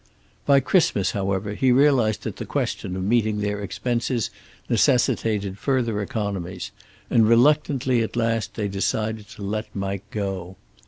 [0.47, 4.31] By Christmas, however, he realized that the question of meeting their expenses
[4.67, 6.71] necessitated further economies,
[7.11, 10.57] and reluctantly at last they decided to let Mike go.